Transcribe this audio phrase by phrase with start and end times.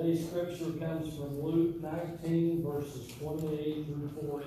[0.00, 4.46] Today's scripture comes from Luke nineteen verses twenty-eight through forty.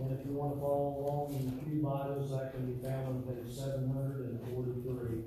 [0.00, 3.08] And if you want to follow along in the few Bibles, that can be found
[3.08, 5.24] on page seven hundred and forty-three.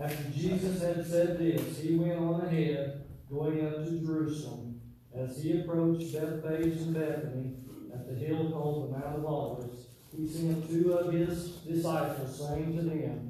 [0.00, 4.80] After Jesus had said this, he went on ahead, going up to Jerusalem.
[5.12, 7.56] As he approached Bethphage and Bethany,
[7.92, 12.76] at the hill called the Mount of Olives, he sent two of his disciples, saying
[12.76, 13.29] to them,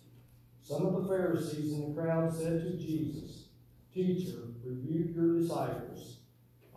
[0.63, 3.45] Some of the Pharisees in the crowd said to Jesus,
[3.93, 6.19] Teacher, rebuke your disciples.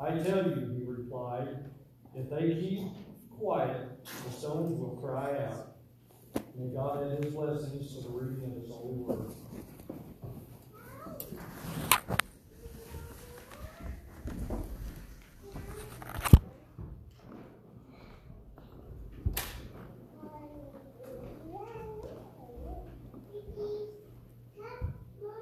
[0.00, 1.48] I tell you, he replied,
[2.16, 2.88] if they keep
[3.38, 5.76] quiet, the stones will cry out.
[6.56, 9.30] May God add his blessings to the reading of his holy word.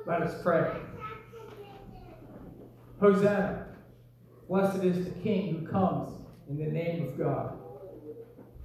[0.04, 0.70] Let us pray.
[3.02, 3.66] Hosanna.
[4.48, 6.12] Blessed is the King who comes
[6.48, 7.58] in the name of God.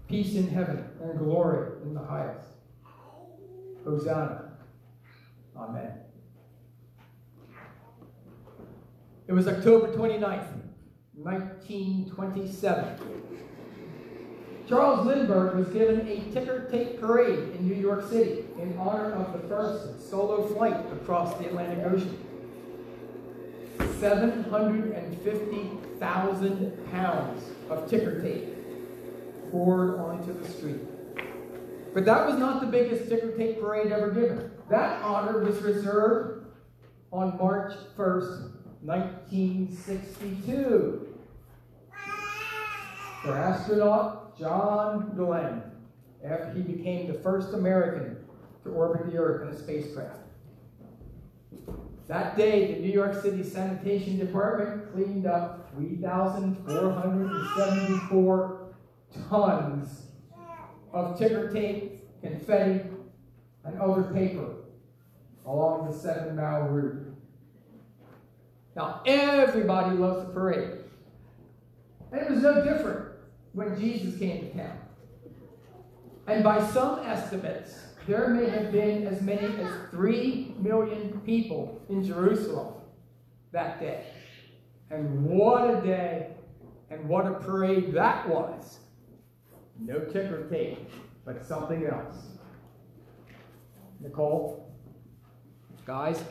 [0.07, 2.45] Peace in heaven and glory in the highest.
[3.83, 4.51] Hosanna.
[5.55, 5.91] Amen.
[9.25, 10.49] It was October 29th,
[11.13, 12.99] 1927.
[14.69, 19.33] Charles Lindbergh was given a ticker tape parade in New York City in honor of
[19.33, 22.26] the first solo flight across the Atlantic Ocean.
[23.99, 28.55] 750,000 pounds of ticker tape
[29.51, 30.79] poured onto the street.
[31.93, 34.51] But that was not the biggest ticker tape parade ever given.
[34.69, 36.45] That honor was reserved
[37.11, 41.07] on March 1st, 1962
[43.23, 45.63] for astronaut John Glenn
[46.23, 48.17] after he became the first American
[48.63, 50.19] to orbit the Earth in a spacecraft.
[52.07, 58.75] That day, the New York City Sanitation Department cleaned up 3,474
[59.29, 60.03] tons
[60.93, 62.87] of ticker tape, confetti,
[63.65, 64.53] and other paper
[65.45, 67.13] along the seven mile route.
[68.75, 70.77] Now, everybody loves the parade.
[72.11, 73.05] And it was no different
[73.51, 74.77] when Jesus came to town.
[76.27, 82.03] And by some estimates, there may have been as many as 3 million people in
[82.03, 82.73] Jerusalem
[83.51, 84.05] that day.
[84.89, 86.27] And what a day
[86.89, 88.79] and what a parade that was.
[89.77, 90.89] No ticker tape,
[91.25, 92.37] but something else.
[93.99, 94.73] Nicole?
[95.85, 96.23] Guys?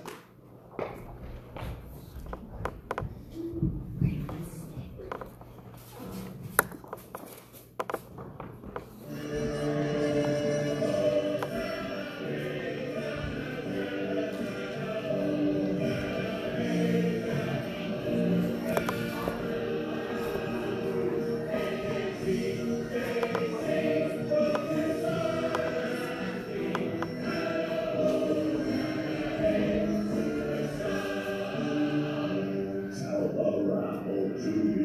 [34.37, 34.76] Mm-hmm.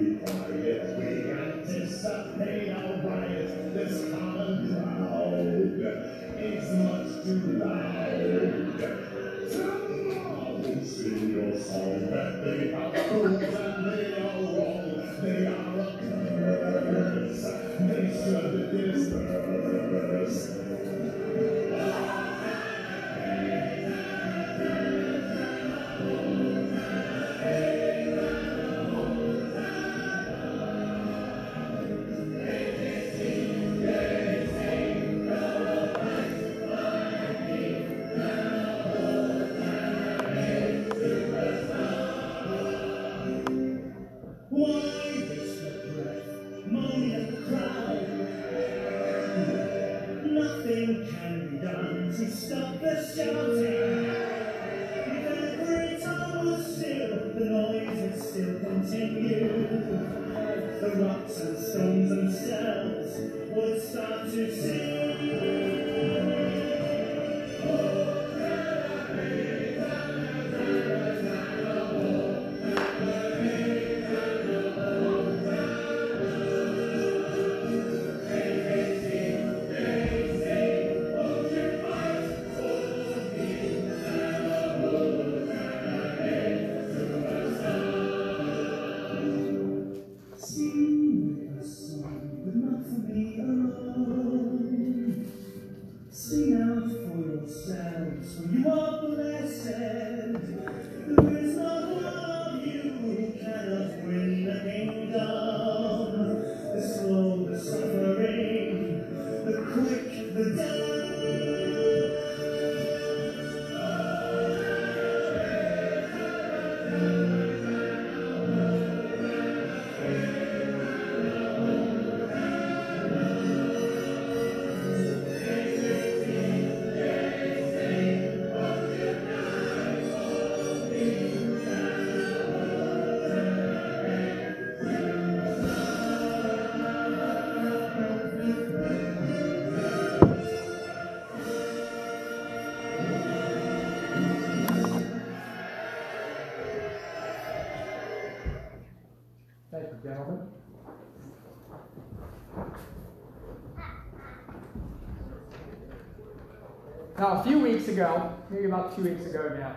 [157.22, 159.76] Now, a few weeks ago, maybe about two weeks ago now,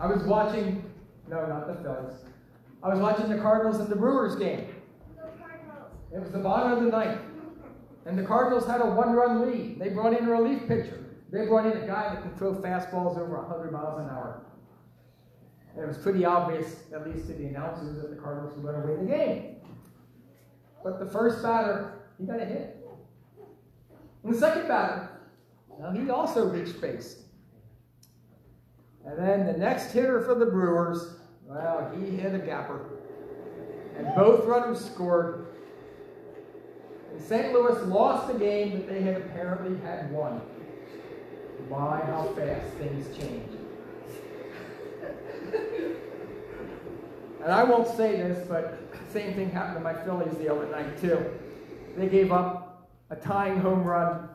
[0.00, 0.82] I was watching,
[1.28, 2.16] no, not the Phillies.
[2.82, 4.74] I was watching the Cardinals and the Brewers game.
[6.12, 7.20] It was the bottom of the ninth.
[8.06, 9.78] And the Cardinals had a one run lead.
[9.78, 10.98] They brought in a relief pitcher.
[11.30, 14.42] They brought in a guy that can throw fastballs over 100 miles an hour.
[15.74, 18.82] And it was pretty obvious, at least to the announcers, that the Cardinals were going
[18.84, 19.56] to win the game.
[20.82, 22.84] But the first batter, he got a hit.
[24.24, 25.10] And the second batter,
[25.78, 27.22] well, he also reached base.
[29.06, 31.14] And then the next hitter for the Brewers,
[31.44, 32.84] well, he hit a gapper.
[33.96, 35.46] And both runners scored.
[37.12, 37.52] And St.
[37.52, 40.42] Louis lost the game that they had apparently had won.
[41.70, 43.50] My, how fast things change.
[47.42, 48.78] And I won't say this, but
[49.12, 51.24] same thing happened to my Phillies the other night too.
[51.96, 54.28] They gave up a tying home run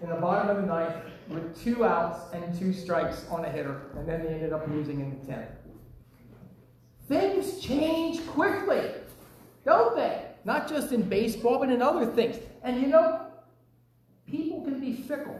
[0.00, 0.94] in the bottom of the ninth
[1.28, 5.00] with two outs and two strikes on a hitter, and then they ended up losing
[5.00, 5.50] in the tenth.
[7.08, 8.90] Things change quickly,
[9.64, 10.26] don't they?
[10.44, 12.36] Not just in baseball, but in other things.
[12.62, 13.26] And you know,
[14.26, 15.38] people can be fickle.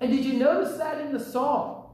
[0.00, 1.90] And did you notice that in the song?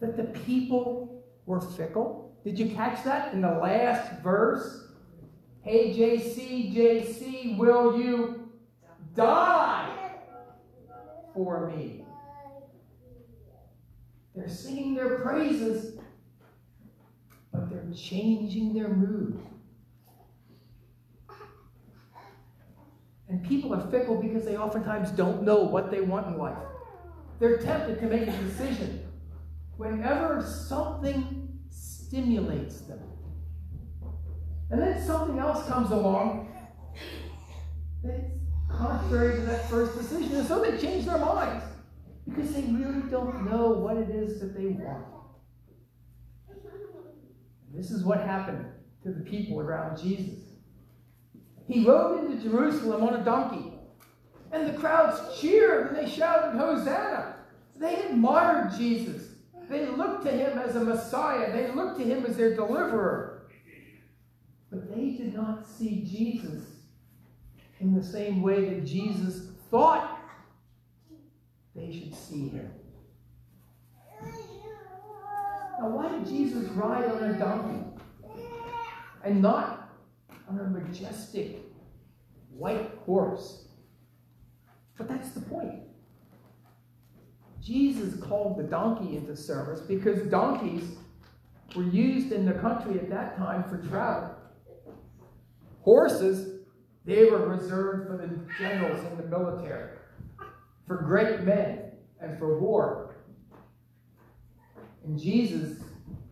[0.00, 2.36] That the people were fickle?
[2.44, 4.84] Did you catch that in the last verse?
[5.62, 8.45] Hey, JC, JC, will you
[9.16, 9.88] die
[11.34, 12.04] for me?
[14.34, 15.98] They're singing their praises,
[17.52, 19.40] but they're changing their mood.
[23.28, 26.58] And people are fickle because they oftentimes don't know what they want in life.
[27.40, 29.02] They're tempted to make a decision
[29.76, 33.00] whenever something stimulates them.
[34.70, 36.52] And then something else comes along
[38.02, 38.45] that's
[38.78, 40.36] contrary to that first decision.
[40.36, 41.64] And so they change their minds
[42.28, 45.04] because they really don't know what it is that they want.
[47.74, 48.64] This is what happened
[49.02, 50.38] to the people around Jesus.
[51.68, 53.72] He rode into Jerusalem on a donkey,
[54.52, 57.36] and the crowds cheered and they shouted, Hosanna!
[57.78, 59.34] They admired Jesus.
[59.68, 61.52] They looked to him as a Messiah.
[61.52, 63.48] They looked to him as their deliverer.
[64.70, 66.75] But they did not see Jesus
[67.80, 70.18] in the same way that Jesus thought
[71.74, 72.70] they should see him.
[75.78, 77.84] Now, why did Jesus ride on a donkey
[79.24, 79.90] and not
[80.48, 81.58] on a majestic
[82.50, 83.66] white horse?
[84.96, 85.82] But that's the point.
[87.62, 90.84] Jesus called the donkey into service because donkeys
[91.74, 94.34] were used in the country at that time for travel.
[95.82, 96.55] Horses,
[97.06, 99.90] they were reserved for the generals in the military,
[100.86, 103.14] for great men, and for war.
[105.04, 105.78] And Jesus,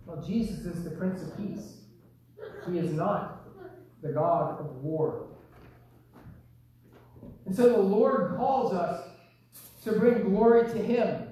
[0.04, 1.76] well, Jesus is the Prince of Peace.
[2.68, 3.46] He is not
[4.02, 5.28] the God of war.
[7.46, 9.06] And so the Lord calls us
[9.84, 11.28] to bring glory to Him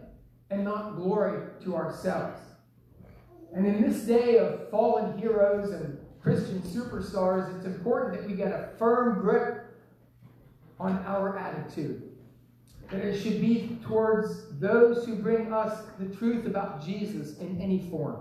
[0.51, 2.39] and not glory to ourselves.
[3.55, 8.53] And in this day of fallen heroes and Christian superstars, it's important that we get
[8.53, 9.65] a firm grip
[10.79, 12.11] on our attitude.
[12.91, 17.89] That it should be towards those who bring us the truth about Jesus in any
[17.91, 18.21] form.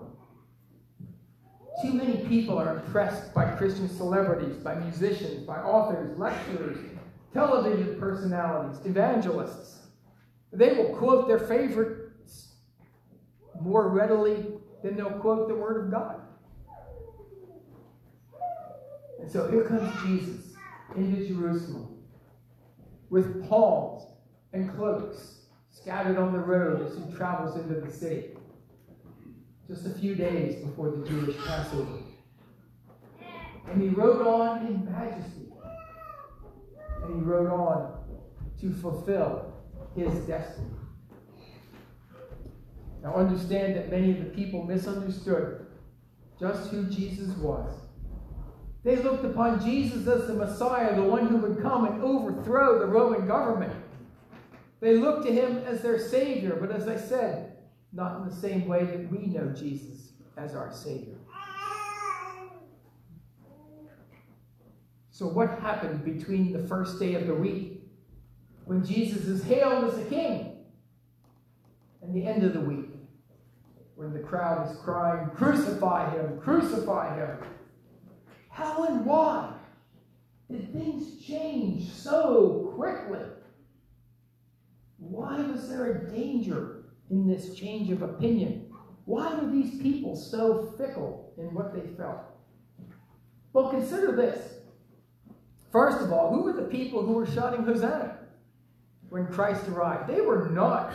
[1.82, 6.78] Too many people are impressed by Christian celebrities, by musicians, by authors, lecturers,
[7.34, 9.80] television personalities, evangelists.
[10.54, 12.50] They will quote their favorites
[13.60, 14.46] more readily
[14.84, 16.22] than they'll quote the Word of God.
[19.20, 20.54] And so here comes Jesus
[20.98, 22.04] into Jerusalem
[23.10, 24.04] with palms
[24.52, 28.32] and cloaks scattered on the road as he travels into the city.
[29.68, 32.00] Just a few days before the Jewish Passover.
[33.70, 35.48] And he rode on in majesty.
[37.04, 38.04] And he rode on
[38.60, 39.54] to fulfill
[39.96, 40.68] his destiny.
[43.02, 45.68] Now understand that many of the people misunderstood
[46.38, 47.81] just who Jesus was.
[48.84, 52.88] They looked upon Jesus as the Messiah, the one who would come and overthrow the
[52.88, 53.74] Roman government.
[54.80, 57.58] They looked to him as their Savior, but as I said,
[57.94, 61.16] not in the same way that we know Jesus as our Savior.
[65.12, 67.84] So, what happened between the first day of the week,
[68.66, 70.58] when Jesus is hailed as a king,
[72.02, 72.90] and the end of the week,
[73.96, 77.38] when the crowd is crying, Crucify him, crucify him?
[78.52, 79.54] How and why
[80.50, 83.26] did things change so quickly?
[84.98, 88.72] Why was there a danger in this change of opinion?
[89.06, 92.20] Why were these people so fickle in what they felt?
[93.54, 94.56] Well, consider this.
[95.72, 98.18] First of all, who were the people who were shouting Hosanna
[99.10, 100.10] when Christ arrived?
[100.10, 100.94] They were not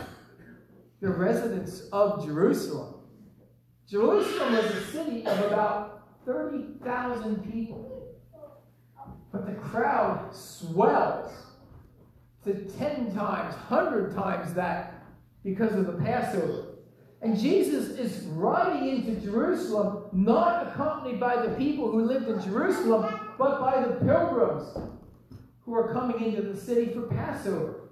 [1.01, 2.95] the residents of Jerusalem.
[3.89, 5.96] Jerusalem was a city of about
[6.27, 8.05] 30,000 people.
[9.31, 11.31] But the crowd swells
[12.43, 15.05] to 10 times, 100 times that
[15.43, 16.65] because of the Passover.
[17.21, 23.19] And Jesus is riding into Jerusalem, not accompanied by the people who lived in Jerusalem,
[23.37, 24.77] but by the pilgrims
[25.61, 27.89] who are coming into the city for Passover.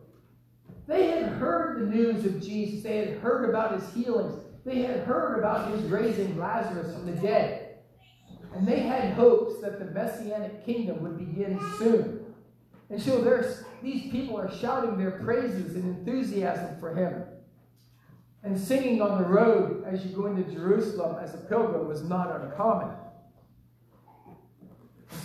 [0.88, 5.00] They had heard the news of Jesus, they had heard about his healings, they had
[5.00, 7.75] heard about his raising Lazarus from the dead.
[8.56, 12.26] And they had hopes that the messianic kingdom would begin soon.
[12.90, 13.22] And so
[13.84, 17.24] these people are shouting their praises and enthusiasm for him.
[18.44, 22.40] And singing on the road as you go into Jerusalem as a pilgrim was not
[22.40, 22.96] uncommon.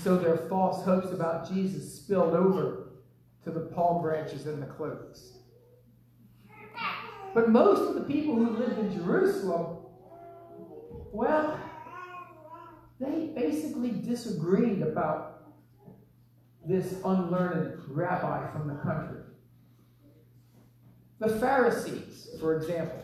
[0.03, 2.89] So their false hopes about Jesus spilled over
[3.45, 5.35] to the palm branches and the cloaks.
[7.33, 9.77] But most of the people who lived in Jerusalem,
[11.13, 11.61] well,
[13.01, 15.43] they basically disagreed about
[16.67, 19.23] this unlearned rabbi from the country.
[21.19, 23.03] The Pharisees, for example,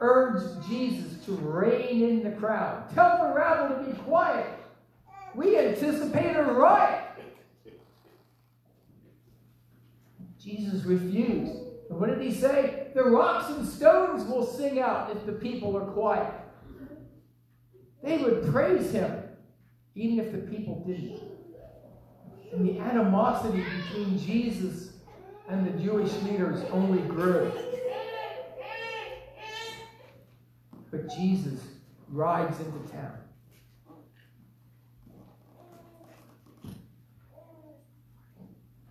[0.00, 2.92] urged Jesus to rein in the crowd.
[2.94, 4.46] Tell the rabble to be quiet.
[5.34, 7.04] We anticipate a riot.
[10.38, 11.52] Jesus refused.
[11.88, 12.88] And what did he say?
[12.94, 16.32] The rocks and stones will sing out if the people are quiet.
[18.02, 19.22] They would praise him,
[19.94, 21.20] even if the people didn't.
[22.52, 24.92] And the animosity between Jesus
[25.48, 27.52] and the Jewish leaders only grew.
[30.90, 31.60] But Jesus
[32.08, 33.18] rides into town.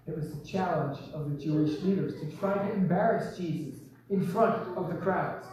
[0.08, 3.80] It was the challenge of the Jewish leaders to try to embarrass Jesus
[4.10, 5.48] in front of the crowds,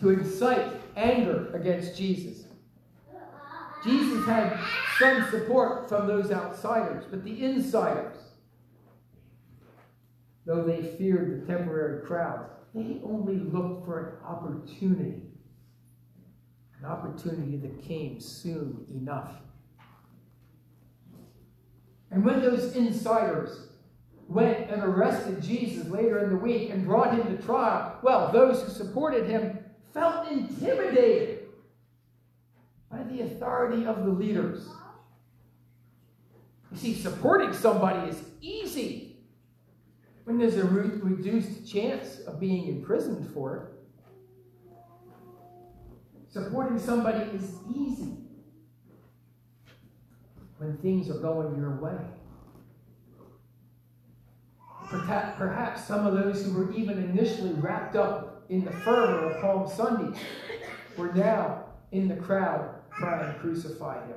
[0.00, 2.46] to incite anger against Jesus.
[4.26, 4.58] Had
[5.00, 8.16] some support from those outsiders, but the insiders,
[10.46, 15.22] though they feared the temporary crowds, they only looked for an opportunity.
[16.78, 19.32] An opportunity that came soon enough.
[22.12, 23.68] And when those insiders
[24.28, 28.62] went and arrested Jesus later in the week and brought him to trial, well, those
[28.62, 29.58] who supported him
[29.92, 31.41] felt intimidated
[32.92, 34.68] by the authority of the leaders.
[36.70, 39.16] You see, supporting somebody is easy
[40.24, 43.62] when there's a re reduced chance of being imprisoned for it.
[46.30, 48.16] Supporting somebody is easy
[50.58, 51.98] when things are going your way.
[54.90, 59.66] Perhaps some of those who were even initially wrapped up in the fervor of Palm
[59.66, 60.18] Sunday
[60.98, 64.16] were now in the crowd trying to crucify him.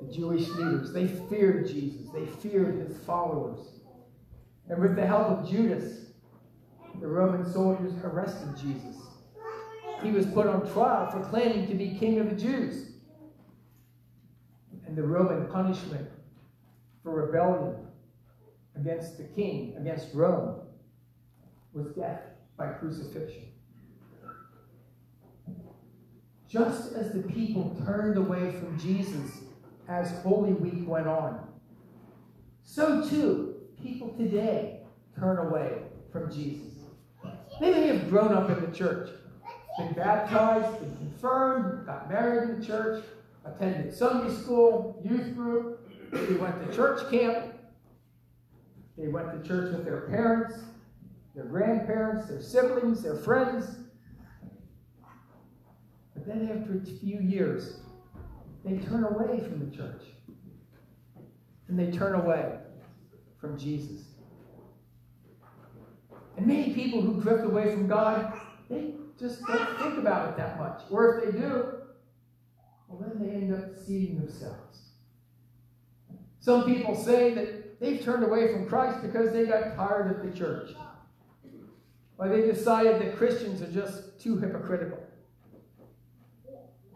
[0.00, 2.10] The Jewish leaders, they feared Jesus.
[2.10, 3.60] They feared his followers.
[4.68, 6.06] And with the help of Judas,
[7.00, 8.96] the Roman soldiers arrested Jesus.
[10.02, 12.90] He was put on trial for claiming to be king of the Jews.
[14.86, 16.08] And the Roman punishment
[17.02, 17.76] for rebellion
[18.76, 20.60] against the king, against Rome,
[21.72, 22.22] was death
[22.56, 23.44] by crucifixion.
[26.52, 29.38] Just as the people turned away from Jesus
[29.88, 31.48] as Holy Week went on,
[32.62, 34.80] so too people today
[35.18, 35.78] turn away
[36.12, 36.74] from Jesus.
[37.58, 39.08] They may have grown up in the church,
[39.78, 43.02] been baptized, been confirmed, got married in the church,
[43.46, 47.54] attended Sunday school, youth group, they went to church camp,
[48.98, 50.56] they went to church with their parents,
[51.34, 53.78] their grandparents, their siblings, their friends.
[56.14, 57.80] But then after a few years,
[58.64, 60.02] they turn away from the church.
[61.68, 62.58] And they turn away
[63.40, 64.02] from Jesus.
[66.36, 68.32] And many people who drift away from God,
[68.68, 70.82] they just don't think about it that much.
[70.90, 71.74] Or if they do,
[72.88, 74.80] well, then they end up deceiving themselves.
[76.40, 80.36] Some people say that they've turned away from Christ because they got tired of the
[80.36, 80.72] church.
[82.18, 84.98] Or they decided that Christians are just too hypocritical.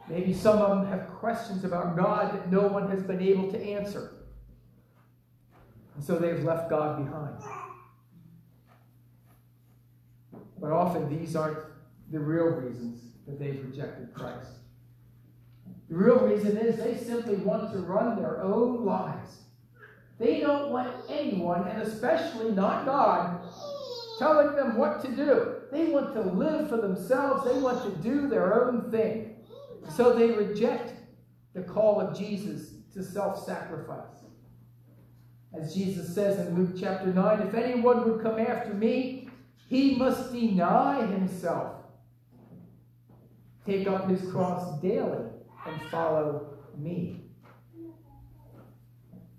[0.08, 3.60] Maybe some of them have questions about God that no one has been able to
[3.60, 4.12] answer.
[5.94, 7.38] And so they've left God behind.
[10.60, 11.58] But often these aren't
[12.10, 14.50] the real reasons that they've rejected Christ.
[15.88, 19.42] The real reason is they simply want to run their own lives.
[20.18, 23.40] They don't want anyone, and especially not God,
[24.18, 25.56] telling them what to do.
[25.70, 29.35] They want to live for themselves, they want to do their own thing.
[29.94, 30.92] So they reject
[31.54, 34.24] the call of Jesus to self sacrifice.
[35.58, 39.28] As Jesus says in Luke chapter 9, if anyone would come after me,
[39.68, 41.76] he must deny himself,
[43.64, 45.24] take up his cross daily,
[45.66, 47.22] and follow me.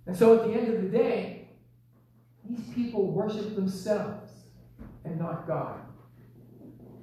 [0.08, 1.50] And so at the end of the day,
[2.50, 4.32] these people worship themselves
[5.04, 5.80] and not God.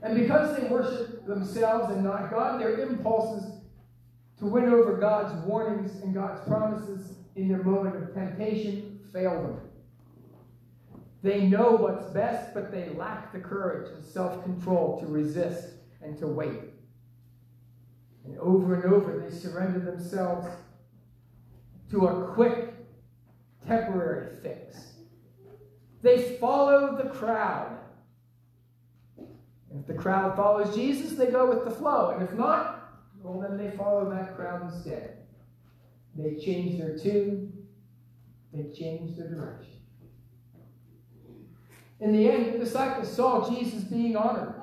[0.03, 3.55] And because they worship themselves and not God, their impulses
[4.39, 9.61] to win over God's warnings and God's promises in their moment of temptation fail them.
[11.23, 15.69] They know what's best, but they lack the courage and self control to resist
[16.03, 16.61] and to wait.
[18.25, 20.47] And over and over, they surrender themselves
[21.91, 22.75] to a quick,
[23.67, 24.93] temporary fix.
[26.03, 27.79] They follow the crowd.
[29.79, 32.11] If the crowd follows Jesus, they go with the flow.
[32.11, 35.19] And if not, well, then they follow that crowd instead.
[36.17, 37.53] They change their tune,
[38.53, 39.73] they change their direction.
[42.01, 44.55] In the end, the disciples saw Jesus being honored.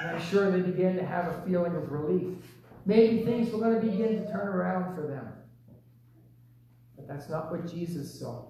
[0.00, 2.36] And I'm sure they began to have a feeling of relief.
[2.86, 5.28] Maybe things were going to begin to turn around for them.
[6.96, 8.44] But that's not what Jesus saw.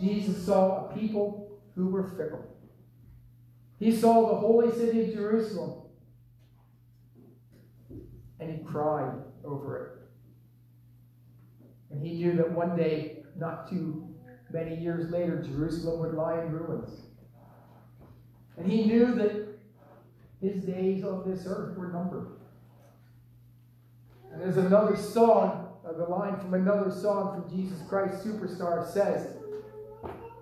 [0.00, 2.57] Jesus saw a people who were fickle.
[3.78, 5.82] He saw the holy city of Jerusalem
[8.40, 9.12] and he cried
[9.44, 9.92] over it.
[11.90, 14.08] And he knew that one day, not too
[14.52, 17.02] many years later, Jerusalem would lie in ruins.
[18.56, 19.48] And he knew that
[20.40, 22.28] his days on this earth were numbered.
[24.32, 29.36] And there's another song, uh, the line from another song from Jesus Christ Superstar says,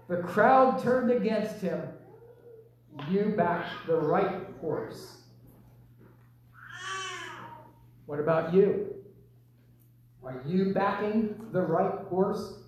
[0.09, 1.81] The crowd turned against him,
[3.11, 5.23] you backed the right horse.
[8.07, 8.95] What about you?
[10.23, 12.61] Are you backing the right horse?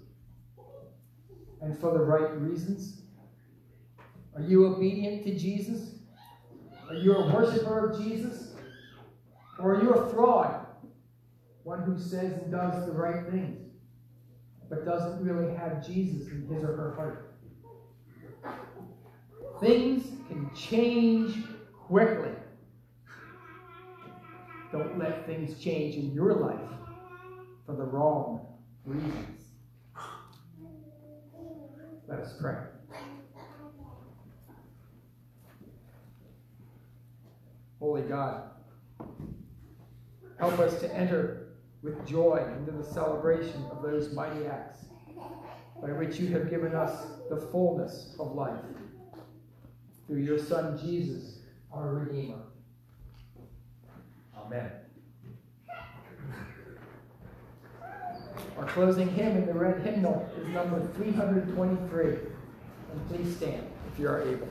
[1.61, 3.03] And for the right reasons?
[4.35, 5.95] Are you obedient to Jesus?
[6.89, 8.55] Are you a worshiper of Jesus?
[9.59, 10.67] Or are you a fraud?
[11.65, 13.59] One who says and does the right things,
[14.71, 17.35] but doesn't really have Jesus in his or her heart.
[19.61, 21.37] Things can change
[21.87, 22.31] quickly.
[24.71, 26.61] Don't let things change in your life
[27.65, 28.47] for the wrong
[28.85, 29.43] reasons.
[32.07, 32.57] Let us pray.
[37.79, 38.51] Holy God,
[40.39, 41.49] help us to enter
[41.83, 44.87] with joy into the celebration of those mighty acts
[45.81, 48.59] by which you have given us the fullness of life
[50.09, 51.41] through your Son Jesus,
[51.71, 52.41] our Redeemer.
[54.37, 54.73] Amen.
[58.57, 62.05] Our closing hymn in the red hymnal is number 323.
[62.91, 64.49] And please stand if you are able.